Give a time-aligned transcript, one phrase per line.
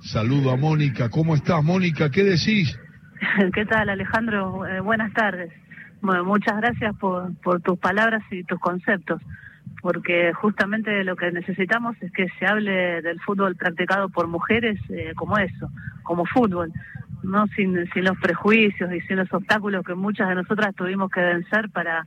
[0.00, 1.10] Saludo a Mónica.
[1.10, 2.10] ¿Cómo estás, Mónica?
[2.10, 2.78] ¿Qué decís?
[3.54, 4.66] ¿Qué tal, Alejandro?
[4.66, 5.52] Eh, buenas tardes.
[6.00, 9.20] Bueno, muchas gracias por, tus palabras y tus conceptos,
[9.82, 15.12] porque justamente lo que necesitamos es que se hable del fútbol practicado por mujeres eh,
[15.14, 15.68] como eso,
[16.02, 16.72] como fútbol,
[17.22, 21.20] no sin, sin los prejuicios y sin los obstáculos que muchas de nosotras tuvimos que
[21.20, 22.06] vencer para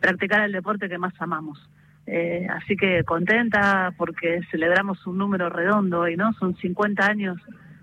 [0.00, 1.58] practicar el deporte que más amamos.
[2.06, 6.32] Eh, así que contenta porque celebramos un número redondo y ¿no?
[6.34, 7.38] Son 50 años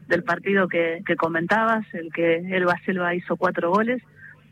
[0.08, 4.02] del partido que, comentabas, el que Elba Silva hizo cuatro goles,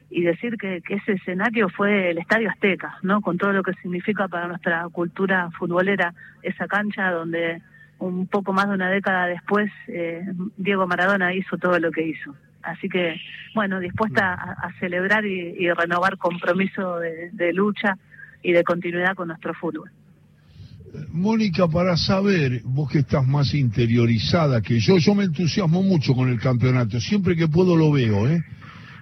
[0.10, 3.20] y decir que, que, ese escenario fue el Estadio Azteca, ¿no?
[3.22, 6.14] Con todo lo que significa para nuestra cultura futbolera
[6.44, 7.62] esa cancha donde
[8.00, 10.24] un poco más de una década después eh,
[10.56, 12.36] Diego Maradona hizo todo lo que hizo.
[12.62, 13.20] Así que,
[13.56, 17.98] bueno, dispuesta a, celebrar y, renovar compromiso de lucha
[18.44, 19.92] y de continuidad con nuestro fútbol.
[21.12, 26.30] Mónica, para saber, vos que estás más interiorizada que yo, yo me entusiasmo mucho con
[26.30, 28.42] el campeonato, siempre que puedo lo veo, ¿eh?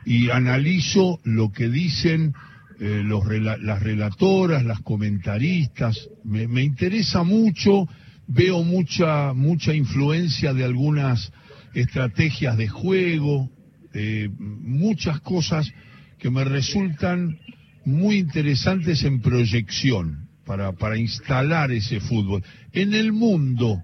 [0.05, 2.33] Y analizo lo que dicen
[2.79, 7.87] eh, los, las relatoras, las comentaristas, me, me, interesa mucho,
[8.27, 11.31] veo mucha, mucha influencia de algunas
[11.73, 13.49] estrategias de juego,
[13.93, 15.71] eh, muchas cosas
[16.17, 17.39] que me resultan
[17.85, 22.43] muy interesantes en proyección para, para instalar ese fútbol.
[22.73, 23.83] En el mundo,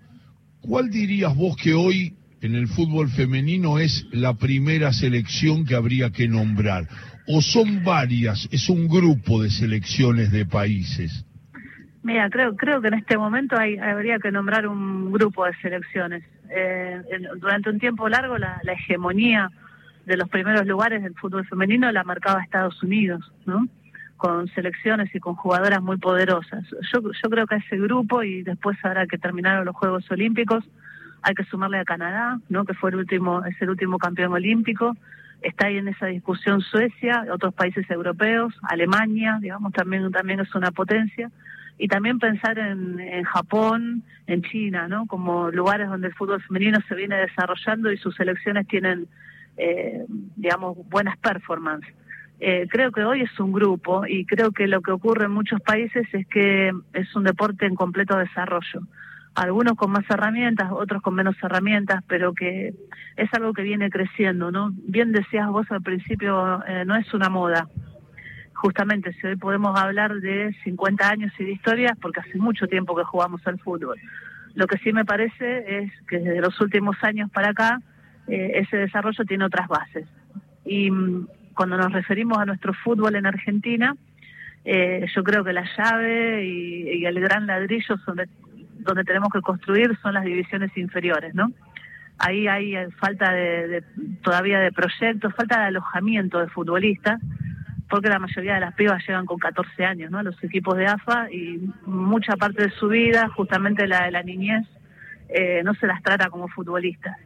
[0.61, 6.09] ¿cuál dirías vos que hoy en el fútbol femenino es la primera selección que habría
[6.11, 6.87] que nombrar?
[7.27, 8.47] ¿O son varias?
[8.51, 11.25] ¿Es un grupo de selecciones de países?
[12.03, 16.23] Mira, creo, creo que en este momento hay, habría que nombrar un grupo de selecciones.
[16.49, 16.99] Eh,
[17.39, 19.49] durante un tiempo largo la, la hegemonía
[20.05, 23.67] de los primeros lugares del fútbol femenino la marcaba Estados Unidos, ¿no?
[24.21, 26.63] Con selecciones y con jugadoras muy poderosas.
[26.93, 30.63] Yo, creo que a ese grupo, y después ahora que terminaron los Juegos Olímpicos,
[31.23, 32.63] hay que sumarle a Canadá, ¿no?
[32.63, 34.95] que fue el último, es el último campeón olímpico.
[35.41, 40.69] Está ahí en esa discusión Suecia, otros países europeos, Alemania, digamos, también, también es una
[40.69, 41.31] potencia.
[41.79, 45.07] Y también pensar en, en Japón, en China, ¿no?
[45.07, 49.07] como lugares donde el fútbol femenino se viene desarrollando y sus selecciones tienen,
[49.57, 51.95] eh, digamos, buenas performances.
[52.43, 55.61] Eh, creo que hoy es un grupo y creo que lo que ocurre en muchos
[55.61, 58.81] países es que es un deporte en completo desarrollo.
[59.35, 62.73] Algunos con más herramientas, otros con menos herramientas, pero que
[63.15, 64.71] es algo que viene creciendo, ¿no?
[64.73, 67.67] Bien decías vos al principio, eh, no es una moda.
[68.53, 72.95] Justamente, si hoy podemos hablar de 50 años y de historias, porque hace mucho tiempo
[72.95, 73.99] que jugamos al fútbol.
[74.55, 77.79] Lo que sí me parece es que desde los últimos años para acá,
[78.27, 80.07] eh, ese desarrollo tiene otras bases.
[80.65, 83.95] Y mm, cuando nos referimos a nuestro fútbol en Argentina,
[84.63, 87.95] eh, yo creo que la llave y, el gran ladrillo
[88.79, 91.51] donde tenemos que construir son las divisiones inferiores, ¿no?
[92.17, 93.83] Ahí hay falta de,
[94.21, 97.19] todavía de proyectos, falta de alojamiento de futbolistas,
[97.89, 100.21] porque la mayoría de las pibas llegan con 14 años, ¿no?
[100.21, 104.67] Los equipos de AFA y mucha parte de su vida, justamente la de la niñez,
[105.29, 107.17] eh, no se las trata como futbolistas.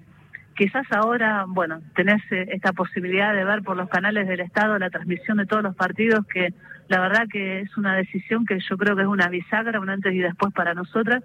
[0.55, 4.89] Quizás ahora, bueno, tenés eh, esta posibilidad de ver por los canales del Estado la
[4.89, 6.53] transmisión de todos los partidos, que
[6.87, 10.13] la verdad que es una decisión que yo creo que es una bisagra, un antes
[10.13, 11.23] y después para nosotras.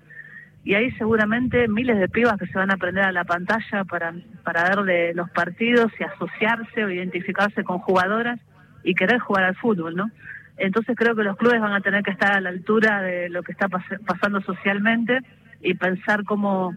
[0.64, 4.12] Y ahí seguramente miles de pibas que se van a aprender a la pantalla para,
[4.42, 8.40] para verle los partidos y asociarse o identificarse con jugadoras
[8.82, 10.10] y querer jugar al fútbol, ¿no?
[10.56, 13.42] Entonces creo que los clubes van a tener que estar a la altura de lo
[13.44, 15.20] que está pasando socialmente
[15.62, 16.74] y pensar cómo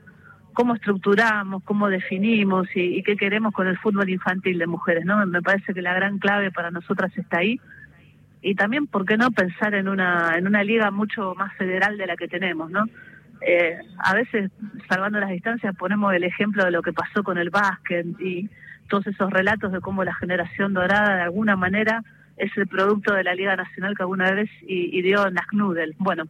[0.54, 5.26] cómo estructuramos, cómo definimos y, qué queremos con el fútbol infantil de mujeres, ¿no?
[5.26, 7.60] Me parece que la gran clave para nosotras está ahí.
[8.42, 12.08] Y también, ¿por qué no pensar en una, en una liga mucho más federal de
[12.08, 12.86] la que tenemos, ¿no?
[13.46, 14.52] Eh, a veces,
[14.90, 18.50] salvando las distancias, ponemos el ejemplo de lo que pasó con el básquet y
[18.88, 22.04] todos esos relatos de cómo la generación dorada, de alguna manera,
[22.38, 25.96] es el producto de la Liga Nacional que alguna vez ideó Nasnudel.
[25.98, 26.26] Bueno,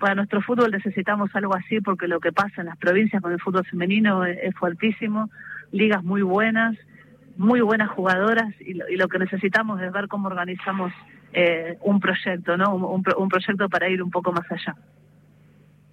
[0.00, 3.38] para nuestro fútbol necesitamos algo así porque lo que pasa en las provincias con el
[3.38, 5.30] fútbol femenino es, fuertísimo,
[5.70, 6.76] ligas muy buenas,
[7.36, 10.92] muy buenas jugadoras y lo, que necesitamos es ver cómo organizamos
[11.32, 12.74] eh, un proyecto, ¿no?
[12.74, 14.74] Un, un, proyecto para ir un poco más allá.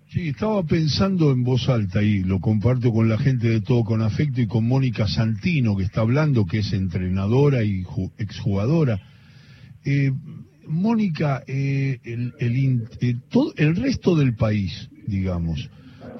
[0.07, 4.01] Sí, estaba pensando en voz alta y lo comparto con la gente de todo con
[4.01, 7.83] afecto y con Mónica Santino que está hablando, que es entrenadora y
[8.17, 8.99] exjugadora.
[9.83, 10.11] Eh,
[10.67, 13.17] Mónica, eh, eh,
[13.57, 15.69] el resto del país, digamos,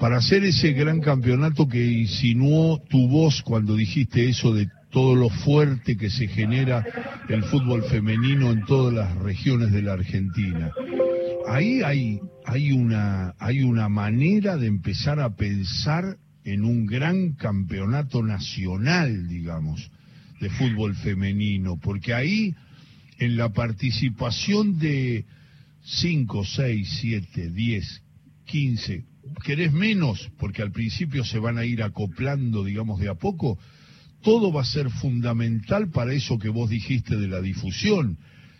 [0.00, 5.28] para hacer ese gran campeonato que insinuó tu voz cuando dijiste eso de todo lo
[5.28, 6.84] fuerte que se genera
[7.28, 10.72] el fútbol femenino en todas las regiones de la Argentina.
[11.46, 19.28] Ahí hay, una, hay una manera de empezar a pensar en un gran campeonato nacional,
[19.28, 19.90] digamos,
[20.40, 22.54] de fútbol femenino, porque ahí
[23.18, 25.24] en la participación de
[25.82, 28.02] 5, 6, 7, 10,
[28.46, 29.04] 15,
[29.44, 33.58] querés menos, porque al principio se van a ir acoplando, digamos, de a poco,
[34.22, 38.18] todo va a ser fundamental para eso que vos dijiste de la difusión.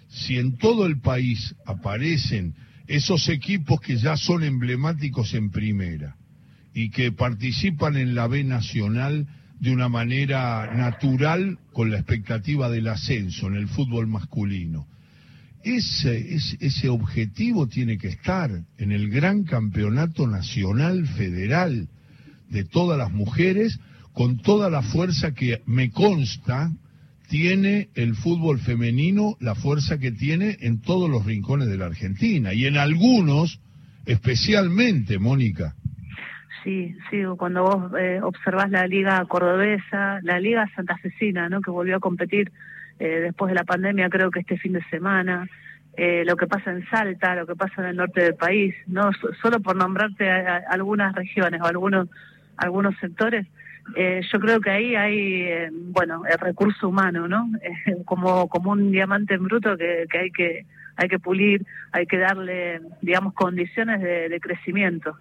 [0.08, 2.54] Si en todo el país aparecen
[2.86, 6.16] esos equipos que ya son emblemáticos en primera
[6.72, 9.26] y que participan en la B nacional
[9.60, 14.86] de una manera natural con la expectativa del ascenso en el fútbol masculino.
[15.64, 21.88] Ese, ese, ese objetivo tiene que estar en el gran campeonato nacional federal
[22.48, 23.78] de todas las mujeres
[24.12, 26.72] con toda la fuerza que me consta
[27.28, 32.54] tiene el fútbol femenino, la fuerza que tiene en todos los rincones de la Argentina
[32.54, 33.60] y en algunos
[34.06, 35.76] especialmente, Mónica.
[36.62, 41.60] Sí, sí, cuando vos eh, observás la liga cordobesa, la liga santafesina, ¿no?
[41.60, 42.50] que volvió a competir
[42.98, 45.46] eh, después de la pandemia, creo que este fin de semana,
[45.96, 49.10] eh, lo que pasa en Salta, lo que pasa en el norte del país, no
[49.40, 52.08] solo por nombrarte algunas regiones o algunos
[52.56, 53.46] algunos sectores,
[53.96, 57.50] eh, yo creo que ahí hay, eh, bueno, el recurso humano, ¿no?
[58.04, 60.66] como, como un diamante en bruto que, que, hay que
[60.96, 65.16] hay que pulir, hay que darle, digamos, condiciones de, crecimiento.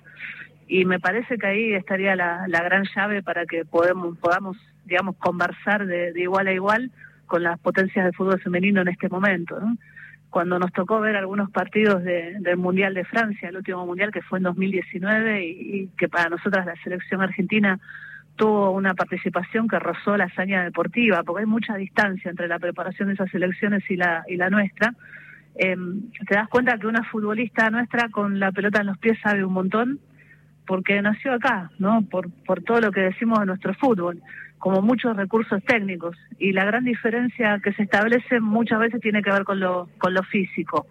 [0.67, 5.15] Y me parece que ahí estaría la, la gran llave para que podemos, podamos, digamos,
[5.17, 6.91] conversar de, igual a igual
[7.25, 9.57] con las potencias del fútbol femenino en este momento.
[10.29, 14.39] Cuando nos tocó ver algunos partidos del Mundial de Francia, el último Mundial que fue
[14.39, 17.79] en 2019 y, y que para nosotras la selección argentina
[18.37, 23.09] tuvo una participación que rozó la hazaña deportiva, porque hay mucha distancia entre la preparación
[23.09, 24.93] de esas elecciones y la, y la nuestra.
[25.55, 29.43] Em, te das cuenta que una futbolista nuestra con la pelota en los pies sabe
[29.43, 29.99] un montón,
[30.67, 32.03] porque nació acá, ¿no?
[32.03, 34.21] Por, por todo lo que decimos de nuestro fútbol,
[34.59, 36.15] como muchos recursos técnicos.
[36.37, 40.13] Y la gran diferencia que se establece muchas veces tiene que ver con lo, con
[40.13, 40.85] lo físico,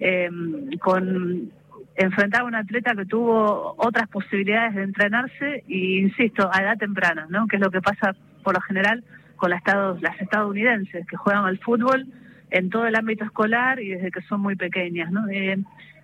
[0.00, 1.50] em, con
[1.96, 7.26] enfrentar a un atleta que tuvo otras posibilidades de entrenarse y, insisto, a edad temprana,
[7.30, 7.46] ¿no?
[7.46, 9.04] Que es lo que pasa por lo general
[9.36, 9.62] con las,
[10.00, 12.06] las estadounidenses que juegan al fútbol
[12.50, 15.28] en todo el ámbito escolar y desde que son muy pequeñas, ¿no?
[15.28, 15.58] Eh,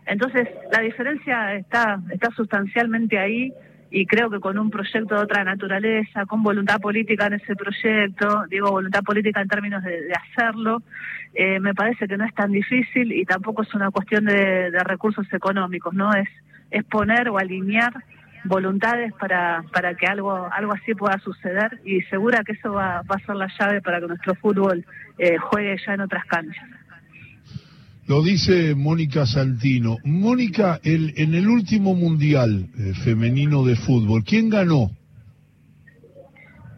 [0.07, 3.53] entonces, la diferencia está, está sustancialmente ahí
[3.91, 8.45] y creo que con un proyecto de otra naturaleza, con voluntad política en ese proyecto,
[8.49, 10.83] digo voluntad política en términos de, hacerlo,
[11.35, 15.27] eh, me parece que no es tan difícil y tampoco es una cuestión de, recursos
[15.33, 16.13] económicos, ¿no?
[16.15, 16.29] Es,
[16.71, 17.93] es poner o alinear
[18.45, 23.17] voluntades para, para que algo, algo así pueda suceder y segura que eso va, va
[23.17, 24.85] a ser la llave para que nuestro fútbol
[25.19, 26.69] eh, juegue ya en otras canchas.
[28.09, 29.97] Lo dice Mónica Santino.
[30.05, 34.91] Mónica, el, en el último mundial eh, femenino de fútbol, ¿quién ganó?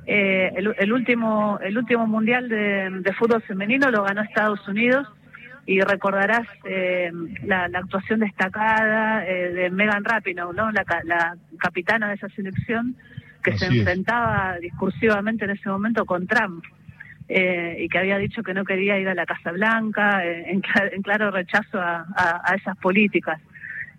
[0.07, 5.07] Eh, el, último el último mundial de, fútbol femenino lo ganó Estados Unidos
[5.67, 7.13] y recordarás eh,
[7.45, 10.73] la, actuación destacada de Megan Rapinoe, ¿no?
[10.73, 12.97] La, capitana de esa selección
[13.43, 16.65] que se enfrentaba discursivamente en ese momento con Trump
[17.31, 21.03] eh, y que había dicho que no quería ir a la Casa Blanca, eh, en,
[21.03, 23.39] claro rechazo a, esas políticas.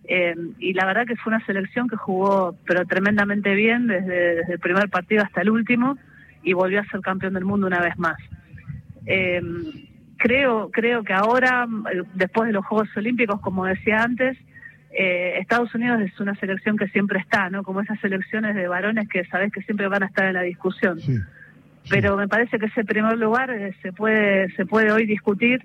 [0.06, 4.60] Eh, y la verdad que fue una selección que jugó pero tremendamente bien desde, el
[4.60, 6.00] primer partido hasta el último
[6.42, 8.18] y volvió a ser campeón del mundo una vez más.
[10.18, 11.68] creo, creo que ahora,
[12.16, 14.38] después de los Juegos Olímpicos, como decía antes,
[14.92, 17.62] Estados Unidos es una selección que siempre está, ¿no?
[17.62, 21.00] Como esas selecciones de varones que sabes que siempre van a estar en la discusión
[21.90, 25.64] pero me parece que ese primer lugar eh, se puede se puede hoy discutir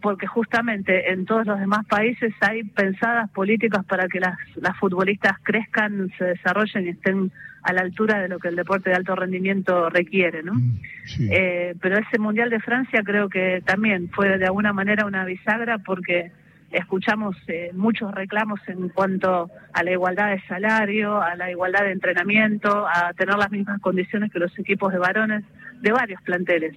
[0.00, 5.38] porque justamente en todos los demás países hay pensadas políticas para que las, las futbolistas
[5.42, 7.30] crezcan, se desarrollen y estén
[7.62, 10.54] a la altura de lo que el deporte de alto rendimiento requiere, ¿no?
[10.54, 10.78] Mm,
[11.30, 15.78] eh, pero ese Mundial de Francia creo que también fue de alguna manera una bisagra
[15.78, 16.32] porque
[16.70, 21.92] escuchamos eh, muchos reclamos en cuanto a la igualdad de salario, a la igualdad de
[21.92, 25.44] entrenamiento, a tener las mismas condiciones que los equipos de varones
[25.80, 26.76] de varios planteles.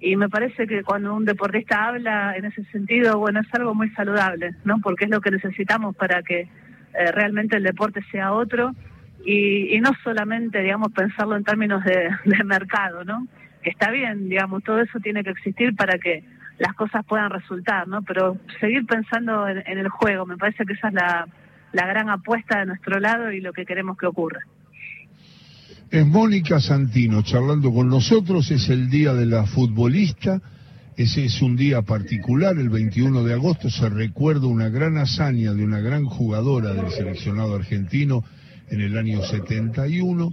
[0.00, 3.90] Y me parece que cuando un deportista habla en ese sentido, bueno, es algo muy
[3.90, 4.78] saludable, ¿no?
[4.80, 8.72] Porque es lo que necesitamos para que eh, realmente el deporte sea otro
[9.24, 11.82] y, no solamente, digamos, pensarlo en términos
[12.24, 13.26] de, mercado, ¿no?
[13.62, 16.22] Está bien, digamos, todo eso tiene que existir para que
[16.58, 18.02] las cosas puedan resultar, ¿no?
[18.02, 21.26] Pero seguir pensando en, el juego, me parece que esa es la,
[21.72, 24.40] gran apuesta de nuestro lado y lo que queremos que ocurra.
[25.90, 30.40] Es Mónica Santino charlando con nosotros, es el Día de la Futbolista,
[30.96, 35.62] ese es un día particular, el 21 de agosto se recuerda una gran hazaña de
[35.62, 38.24] una gran jugadora del seleccionado argentino
[38.70, 40.32] en el año 71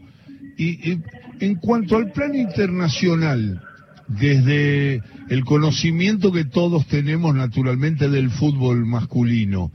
[0.58, 1.00] Y,
[1.40, 3.62] en cuanto al plano internacional,
[4.08, 9.72] desde el conocimiento que todos tenemos naturalmente del fútbol masculino,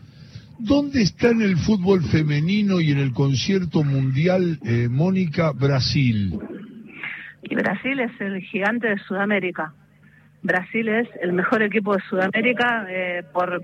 [0.59, 6.39] ¿dónde está en el fútbol femenino y en el concierto mundial, eh, Mónica, Brasil?
[7.43, 9.73] Y Brasil es el gigante de Sudamérica.
[10.43, 13.63] Brasil es el mejor equipo de Sudamérica eh, por,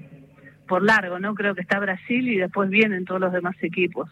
[0.66, 1.35] por largo, ¿no?
[1.35, 4.11] Creo que está Brasil y después vienen todos los demás equipos.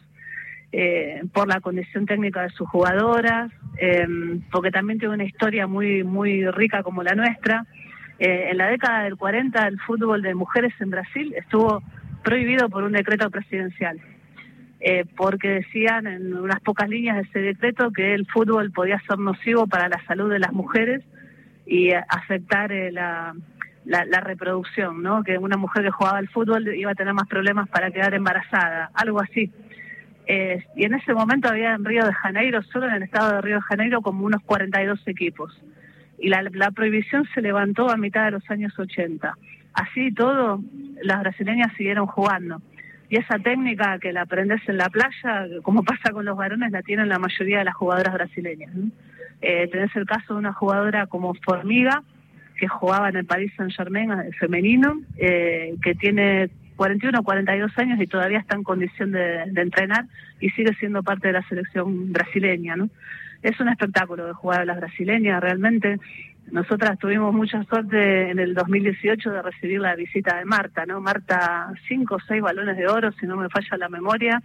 [0.74, 4.06] Eh, por la condición técnica de sus jugadoras, eh,
[4.50, 7.66] porque también tiene una historia muy, muy rica como la nuestra.
[8.18, 11.82] en la década del 40 el fútbol de mujeres en Brasil estuvo
[12.22, 14.00] prohibido por un decreto presidencial.
[15.16, 19.66] porque decían en unas pocas líneas de ese decreto que el fútbol podía ser nocivo
[19.68, 21.02] para la salud de las mujeres
[21.66, 23.34] y afectar eh, la,
[23.84, 25.22] la, reproducción, ¿no?
[25.22, 28.90] Que una mujer que jugaba al fútbol iba a tener más problemas para quedar embarazada,
[28.94, 29.50] algo así.
[30.26, 33.40] Eh, y en ese momento había en Río de Janeiro, solo en el estado de
[33.40, 35.60] Río de Janeiro, como unos 42 equipos.
[36.18, 39.36] Y la, la prohibición se levantó a mitad de los años 80.
[39.74, 40.60] Así todo,
[41.02, 42.60] las brasileñas siguieron jugando.
[43.08, 46.82] Y esa técnica que la aprendes en la playa, como pasa con los varones, la
[46.82, 48.70] tienen la mayoría de las jugadoras brasileñas.
[49.42, 52.02] Eh, tenés el caso de una jugadora como Formiga,
[52.56, 56.48] que jugaba en el Paris Saint Germain eh, femenino, eh, que tiene
[56.82, 60.06] 41 o 42 años y todavía está en condición de, entrenar
[60.40, 62.74] y sigue siendo parte de la selección brasileña.
[62.74, 62.90] ¿no?
[63.40, 66.00] Es un espectáculo de jugar a las brasileñas, realmente.
[66.50, 71.00] Nosotras tuvimos mucha suerte en el 2018 de recibir la visita de Marta, ¿no?
[71.00, 74.42] Marta, cinco o seis balones de oro, si no me falla la memoria.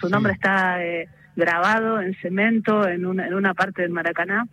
[0.00, 4.48] Su nombre está eh, grabado en cemento en una, en una parte del Maracaná.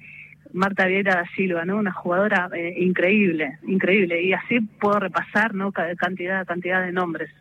[0.53, 1.77] Marta Vieira da Silva, ¿no?
[1.77, 4.21] Una jugadora eh, increíble, increíble.
[4.21, 5.71] Y así puedo repasar, ¿no?
[5.71, 7.31] Cantidad, cantidad de nombres.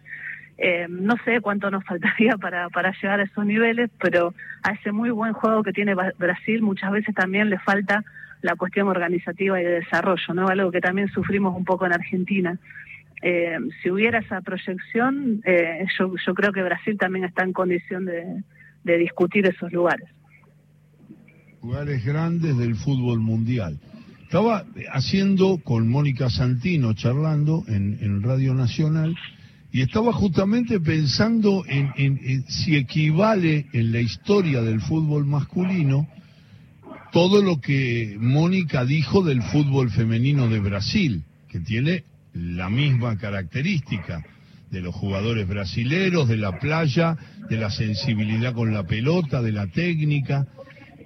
[0.57, 4.93] Eh, no sé cuánto nos faltaría para, para llegar a esos niveles, pero a ese
[4.93, 8.03] muy buen juego que tiene Brasil muchas veces también le falta
[8.41, 10.49] la cuestión organizativa y de desarrollo, ¿no?
[10.49, 12.59] Algo que también sufrimos un poco en Argentina.
[13.21, 15.43] Eh, si hubiera esa proyección,
[15.97, 18.43] yo, yo creo que Brasil también está en condición de,
[18.83, 20.09] de discutir esos lugares.
[21.63, 23.79] Lugares grandes del fútbol mundial.
[24.25, 29.15] Estaba haciendo con Mónica Santino, charlando en, Radio Nacional,
[29.71, 36.09] y estaba justamente pensando en, si equivale en la historia del fútbol masculino
[37.13, 42.03] todo lo que Mónica dijo del fútbol femenino de Brasil, que tiene
[42.33, 44.25] la misma característica
[44.73, 47.17] de los jugadores brasileros, de la playa,
[47.49, 50.49] de la sensibilidad con la pelota, de la técnica.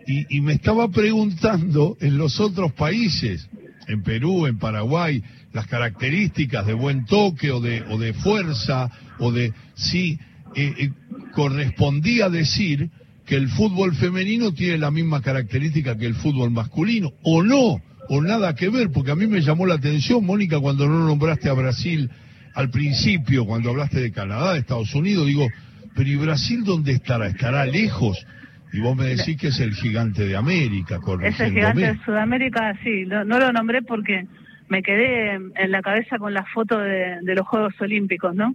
[0.06, 3.48] Y, me estaba preguntando en los otros países,
[3.88, 5.22] en Perú, en Paraguay,
[5.52, 10.18] las características de buen toque o de, o de fuerza, o de si
[10.54, 10.90] eh, eh,
[11.34, 12.90] correspondía decir
[13.24, 18.22] que el fútbol femenino tiene la misma característica que el fútbol masculino, o no, o
[18.22, 21.54] nada que ver, porque a mí me llamó la atención, Mónica, cuando no nombraste a
[21.54, 22.08] Brasil
[22.54, 25.48] al principio, cuando hablaste de Canadá, de Estados Unidos, digo,
[25.96, 27.26] pero ¿y Brasil dónde estará?
[27.26, 28.24] ¿Estará lejos?
[28.72, 32.74] Y vos me decís que es el gigante de América, Es el gigante de Sudamérica,
[32.82, 33.04] sí.
[33.06, 34.26] No, lo nombré porque
[34.68, 38.54] me quedé en la cabeza con la foto de, los Juegos Olímpicos, ¿no?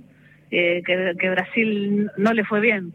[0.51, 2.93] Eh, que, Brasil no le fue bien.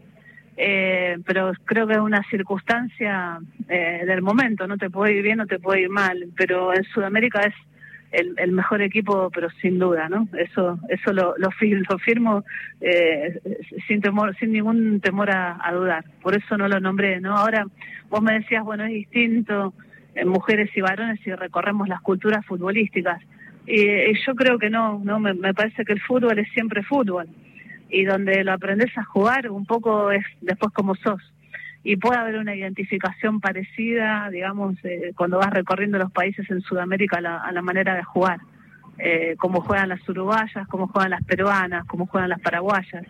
[0.55, 5.37] Eh, pero creo que es una circunstancia eh, del momento, no te puede ir bien,
[5.37, 7.53] no te puede ir mal, pero en Sudamérica es
[8.11, 10.27] el, mejor equipo, pero sin duda, ¿no?
[10.37, 12.43] Eso eso lo, lo, firmo
[12.81, 13.39] eh,
[13.87, 16.05] sin temor, sin ningún temor a, dudar.
[16.21, 17.35] Por eso no lo nombré, ¿no?
[17.35, 17.65] Ahora
[18.09, 19.73] vos me decías, bueno, es distinto
[20.15, 23.21] en mujeres y varones si recorremos las culturas futbolísticas.
[23.65, 27.27] Y, yo creo que no, no me, me parece que el fútbol es siempre fútbol
[27.89, 31.21] y donde lo aprendes a jugar un poco es después como sos
[31.83, 37.17] y puede haber una identificación parecida, digamos, eh, cuando vas recorriendo los países en Sudamérica
[37.17, 38.39] a la, manera de jugar,
[38.97, 43.05] eh, cómo juegan las uruguayas, cómo juegan las peruanas, cómo juegan las paraguayas.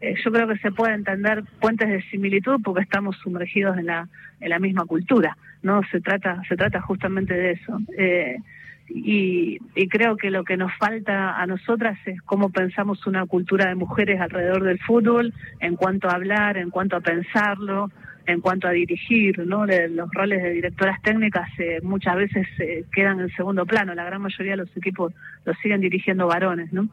[0.00, 4.08] Eh, yo creo que se puede entender puentes de similitud porque estamos sumergidos en la,
[4.40, 5.82] en la misma cultura, ¿no?
[5.90, 7.78] Se trata, se trata justamente de eso.
[7.98, 8.36] Eh,
[8.88, 13.68] y, y, creo que lo que nos falta a nosotras es cómo pensamos una cultura
[13.68, 17.90] de mujeres alrededor del fútbol, en cuanto a hablar, en cuanto a pensarlo,
[18.30, 19.66] en cuanto a dirigir, ¿no?
[19.66, 24.22] Los roles de directoras técnicas eh, muchas veces eh, quedan en segundo plano, la gran
[24.22, 25.12] mayoría de los equipos
[25.44, 26.88] los siguen dirigiendo varones, ¿no?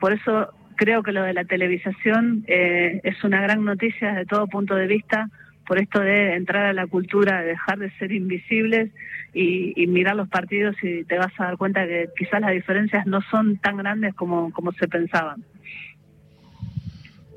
[0.00, 4.46] Por eso creo que lo de la televisación eh, es una gran noticia desde todo
[4.46, 5.28] punto de vista,
[5.66, 8.90] por esto de entrar a la cultura, de dejar de ser invisibles
[9.34, 13.06] y, y, mirar los partidos y te vas a dar cuenta que quizás las diferencias
[13.06, 15.42] no son tan grandes como, como se pensaban.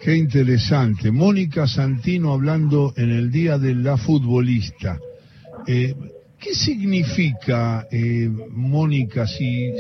[0.01, 1.11] Qué interesante.
[1.11, 4.97] Mónica Santino hablando en el Día de la Futbolista.
[5.67, 5.93] Eh,
[6.39, 9.73] ¿Qué significa, eh, Mónica, si,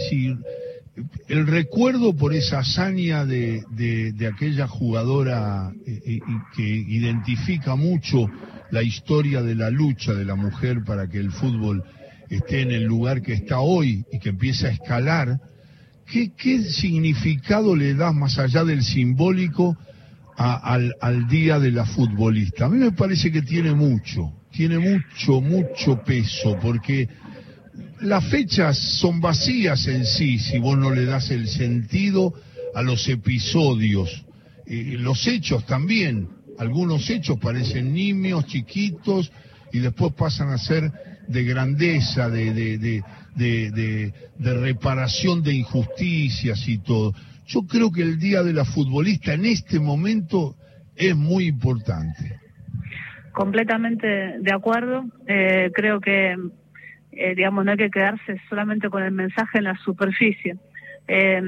[1.29, 6.19] el recuerdo por esa hazaña de, de, aquella jugadora eh,
[6.53, 8.29] que identifica mucho
[8.71, 11.81] la historia de la lucha de la mujer para que el fútbol
[12.29, 15.39] esté en el lugar que está hoy y que empiece a escalar,
[16.05, 19.77] ¿qué, qué significado le das más allá del simbólico
[20.39, 22.65] al, al día de la futbolista?
[22.65, 27.09] A mí me parece que tiene mucho, tiene mucho, mucho peso, porque
[28.01, 32.33] las fechas son vacías en sí si vos no le das el sentido
[32.73, 34.25] a los episodios.
[34.65, 39.31] Los hechos también, algunos hechos parecen nimios, chiquitos,
[39.71, 40.91] y después pasan a ser
[41.27, 42.77] de grandeza, de, de,
[43.35, 47.13] de, de, reparación de injusticias y todo.
[47.49, 50.55] Yo creo que el Día de la Futbolista en este momento
[50.95, 52.39] es muy importante.
[53.31, 54.07] Completamente
[54.39, 55.05] de acuerdo.
[55.25, 56.37] Eh, creo que,
[57.11, 60.57] eh, digamos, no hay que quedarse solamente con el mensaje en la superficie.
[61.07, 61.41] Eh,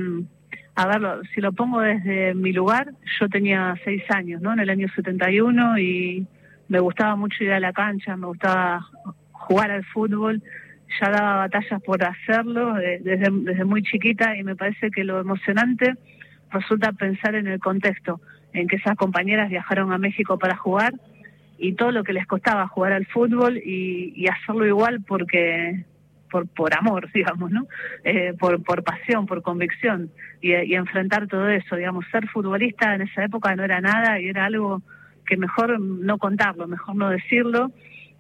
[0.74, 4.53] a ver, si lo pongo desde mi lugar, yo tenía seis años, ¿no?
[4.53, 6.25] En el año 71 y
[6.67, 8.84] me gustaba mucho ir a la cancha, me gustaba
[9.34, 10.41] jugar al fútbol,
[11.00, 15.95] ya daba batallas por hacerlo desde, desde muy chiquita y me parece que lo emocionante
[16.51, 18.21] resulta pensar en el contexto,
[18.53, 20.93] en que esas compañeras viajaron a México para jugar
[21.57, 25.86] y todo lo que les costaba jugar al fútbol y, hacerlo igual porque
[26.29, 27.67] por, por amor, digamos, ¿no?
[28.03, 30.10] Eh, por, por pasión, por convicción
[30.41, 34.27] y, y, enfrentar todo eso, digamos, ser futbolista en esa época no era nada y
[34.27, 34.81] era algo
[35.25, 37.71] que mejor no contarlo, mejor no decirlo,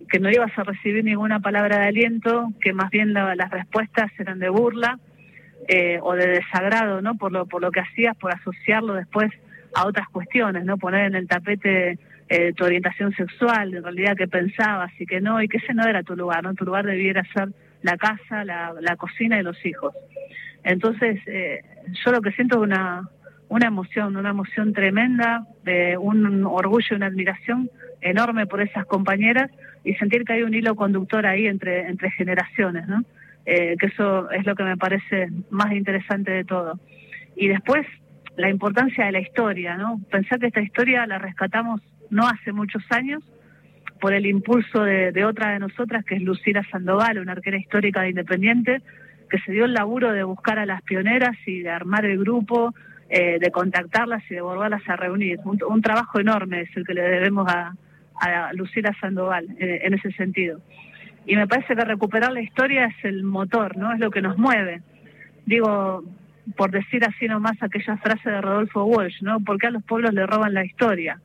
[0.09, 4.39] que no ibas a recibir ninguna palabra de aliento, que más bien las respuestas eran
[4.39, 4.99] de burla
[5.67, 7.15] eh, o de desagrado, ¿no?
[7.15, 9.31] Por lo, por lo que hacías, por asociarlo después
[9.73, 10.77] a otras cuestiones, ¿no?
[10.77, 11.97] Poner en el tapete
[12.29, 15.85] eh, tu orientación sexual, en realidad qué pensabas y que no, y que ese no
[15.85, 16.53] era tu lugar, ¿no?
[16.53, 17.49] Tu lugar debiera ser
[17.81, 19.93] la casa, la, la cocina y los hijos.
[20.63, 21.61] Entonces, eh,
[22.03, 23.09] yo lo que siento es una,
[23.49, 27.69] una emoción, una emoción tremenda, de un orgullo y una admiración
[28.01, 29.49] enorme por esas compañeras
[29.83, 33.03] y sentir que hay un hilo conductor ahí entre, entre generaciones, ¿no?
[33.45, 36.79] Eh, que eso es lo que me parece más interesante de todo.
[37.35, 37.87] Y después,
[38.37, 39.99] la importancia de la historia, ¿no?
[40.11, 43.23] Pensar que esta historia la rescatamos no hace muchos años
[43.99, 48.09] por el impulso de, otra de nosotras, que es Lucila Sandoval, una arquera histórica de
[48.09, 48.81] Independiente,
[49.29, 52.73] que se dio el laburo de buscar a las pioneras y de armar el grupo,
[53.09, 55.39] eh, de contactarlas y de volverlas a reunir.
[55.45, 57.73] Un, trabajo enorme es el que le debemos a,
[58.21, 60.61] a Lucila Sandoval eh, en ese sentido.
[61.25, 63.93] Y me parece que recuperar la historia es el motor, ¿no?
[63.93, 64.81] Es lo que nos mueve.
[65.45, 66.03] Digo,
[66.55, 69.39] por decir así nomás aquella frase de Rodolfo Walsh, ¿no?
[69.39, 71.19] ¿Por qué a los pueblos le roban la historia?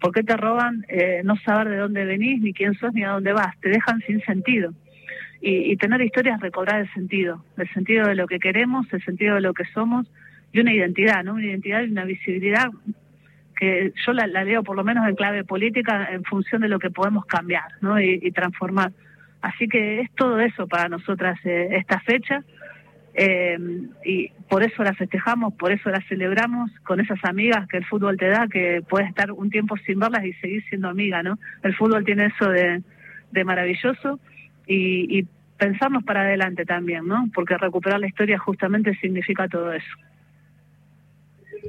[0.00, 3.10] ¿Por qué te roban eh, no saber de dónde venís, ni quién sos, ni a
[3.10, 3.58] dónde vas?
[3.60, 4.72] Te dejan sin sentido.
[5.40, 9.02] Y, y tener historia es recobrar el sentido, el sentido de lo que queremos, el
[9.04, 10.06] sentido de lo que somos
[10.52, 11.34] y una identidad, ¿no?
[11.34, 12.70] Una identidad y una visibilidad
[13.56, 16.90] que yo la, leo por lo menos en clave política en función de lo que
[16.90, 18.00] podemos cambiar ¿no?
[18.00, 18.92] y, transformar.
[19.40, 22.42] Así que es todo eso para nosotras eh, esta fecha
[23.14, 23.58] eh,
[24.04, 28.18] y por eso la festejamos, por eso la celebramos con esas amigas que el fútbol
[28.18, 31.38] te da, que puedes estar un tiempo sin verlas y seguir siendo amiga, ¿no?
[31.62, 32.82] El fútbol tiene eso de,
[33.32, 34.20] de maravilloso
[34.66, 37.30] y, y pensarnos para adelante también, ¿no?
[37.34, 39.96] Porque recuperar la historia justamente significa todo eso.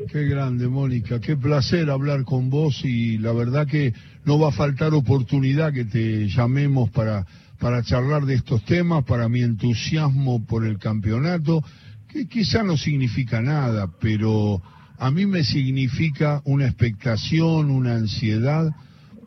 [0.09, 1.19] Qué grande, Mónica.
[1.19, 3.93] Qué placer hablar con vos y la verdad que
[4.23, 7.25] no va a faltar oportunidad que te llamemos para,
[7.59, 11.61] para charlar de estos temas, para mi entusiasmo por el campeonato,
[12.07, 14.61] que quizá no significa nada, pero
[14.97, 18.73] a mí me significa una expectación, una ansiedad,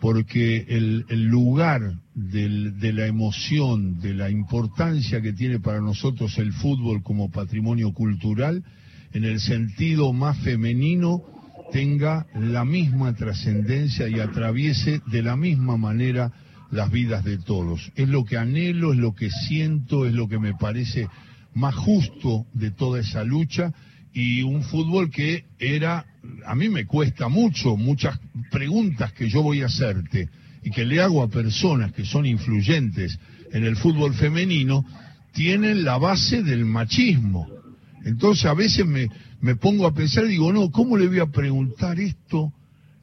[0.00, 7.02] porque el, lugar de la emoción, de la importancia que tiene para nosotros el fútbol
[7.02, 8.64] como patrimonio cultural,
[9.12, 11.22] en el sentido más femenino
[11.72, 16.32] tenga la misma trascendencia y atraviese de la misma manera
[16.70, 17.92] las vidas de todos.
[17.96, 21.08] Es lo que anhelo, es lo que siento, es lo que me parece
[21.54, 23.72] más justo de toda esa lucha
[24.12, 26.04] y un fútbol que era,
[26.46, 28.18] a mí me cuesta mucho, muchas
[28.50, 30.28] preguntas que yo voy a hacerte
[30.62, 33.18] y que le hago a personas que son influyentes
[33.52, 34.84] en el fútbol femenino,
[35.32, 37.59] tienen la base del machismo
[38.04, 39.08] entonces a veces me,
[39.40, 42.52] me pongo a pensar y digo, no, ¿cómo le voy a preguntar esto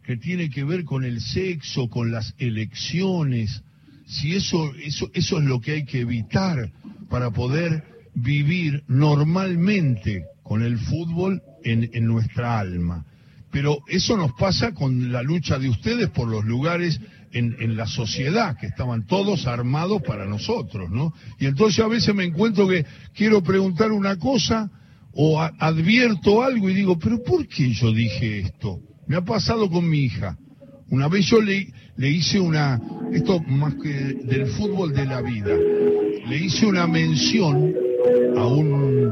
[0.04, 3.64] que tiene que ver con el sexo, con las elecciones?
[4.06, 6.72] Si eso, eso, eso es lo que hay que evitar
[7.10, 7.84] para poder
[8.14, 13.06] vivir normalmente con el fútbol en, en nuestra alma.
[13.52, 17.00] Pero eso nos pasa con la lucha de ustedes por los lugares
[17.32, 21.14] en, en, la sociedad, que estaban todos armados para nosotros, ¿no?
[21.40, 24.72] Y entonces a veces me encuentro que quiero preguntar una cosa
[25.20, 28.80] o advierto algo y digo, pero ¿por qué yo dije esto?
[29.08, 30.38] Me ha pasado con mi hija.
[30.92, 32.80] Una vez yo le, le hice una,
[33.12, 35.56] esto más que del fútbol de la vida,
[36.28, 37.74] le hice una mención
[38.38, 39.12] a un,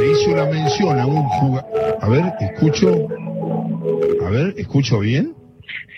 [0.00, 3.06] le hice una mención a un jugador, a ver, escucho,
[4.26, 5.34] a ver, ¿escucho bien?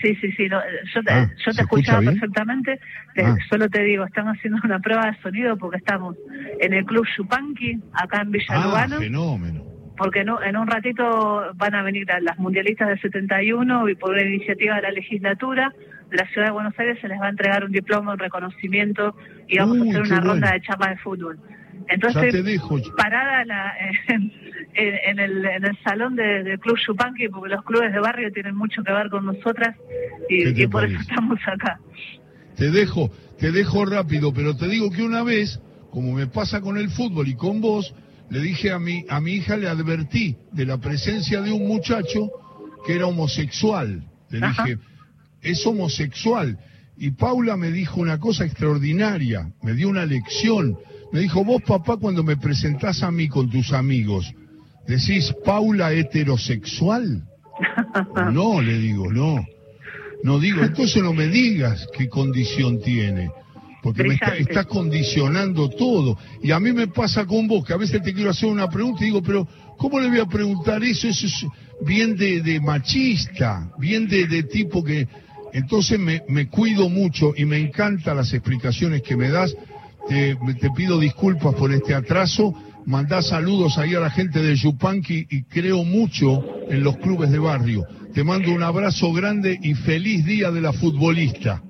[0.01, 2.79] Sí, sí, sí, yo te, ah, yo te escuchaba perfectamente,
[3.17, 3.35] ah.
[3.49, 6.15] solo te digo, estamos haciendo una prueba de sonido porque estamos
[6.59, 9.63] en el Club Chupanqui, acá en Villa ah, fenómeno.
[9.97, 14.21] Porque en, en un ratito van a venir las mundialistas del 71 y por una
[14.21, 15.73] iniciativa de la legislatura
[16.09, 19.15] de la ciudad de Buenos Aires se les va a entregar un diploma, un reconocimiento
[19.47, 21.39] y vamos a hacer una ronda de chapas de fútbol.
[21.89, 22.35] Entonces,
[22.97, 23.73] parada la,
[24.73, 28.83] en, el, en el salón del Club Chupanqui, porque los clubes de barrio tienen mucho
[28.83, 29.75] que ver con nosotras
[30.29, 31.79] y, por eso estamos acá.
[32.55, 35.59] Te dejo, te dejo rápido, pero te digo que una vez,
[35.91, 37.93] como me pasa con el fútbol y con vos,
[38.29, 42.29] le dije a mi, a mi hija, le advertí de la presencia de un muchacho
[42.85, 44.03] que era homosexual.
[44.29, 44.77] Le dije,
[45.41, 46.57] es homosexual.
[46.97, 50.77] Y Paula me dijo una cosa extraordinaria, me dio una lección.
[51.11, 54.33] Me dijo, vos papá cuando me presentás a mí con tus amigos,
[54.87, 57.23] decís Paula heterosexual.
[58.31, 59.45] No, le digo, no.
[60.23, 63.29] No digo, entonces no me digas qué condición tiene,
[63.83, 66.17] porque me está, condicionando todo.
[66.41, 69.03] Y a mí me pasa con vos, que a veces te quiero hacer una pregunta
[69.03, 71.07] y digo, pero ¿cómo le voy a preguntar eso?
[71.07, 71.45] Eso es
[71.85, 75.07] bien de, machista, bien de, de tipo que...
[75.53, 79.55] Entonces me, me cuido mucho y me encantan las explicaciones que me das
[80.07, 82.53] te, pido disculpas por este atraso.
[82.85, 87.39] Mandá saludos ahí a la gente de Yupanqui y creo mucho en los clubes de
[87.39, 87.83] barrio.
[88.13, 91.61] Te mando un abrazo grande y feliz día de la futbolista.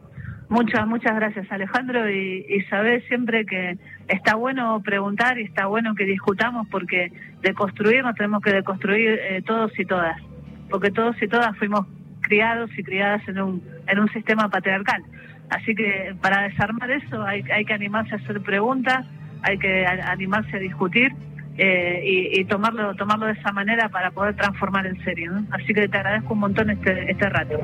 [0.50, 6.06] Muchas, muchas gracias Alejandro y, y siempre que está bueno preguntar y está bueno que
[6.06, 10.22] discutamos porque de construir nos tenemos que deconstruir eh, todos y todas,
[10.70, 11.86] porque todos y todas fuimos
[12.22, 15.04] criados y criadas en un, en un sistema patriarcal.
[15.50, 19.06] Así que para desarmar eso hay, hay que animarse a hacer preguntas,
[19.44, 21.12] hay que animarse a discutir
[21.60, 25.32] eh, y, tomarlo tomarlo de esa manera para poder transformar en serio.
[25.52, 27.58] Así que te agradezco un montón este, este rato.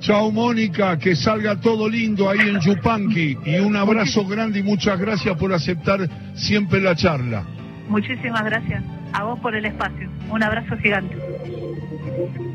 [0.00, 4.98] Chao Mónica, que salga todo lindo ahí en Yupanqui y un abrazo grande y muchas
[4.98, 6.00] gracias por aceptar
[6.34, 7.44] siempre la charla.
[7.86, 10.08] Muchísimas gracias a vos por el espacio.
[10.30, 11.16] Un abrazo gigante.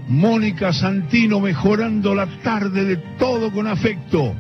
[0.08, 4.36] Mónica Santino mejorando la tarde de todo con afecto.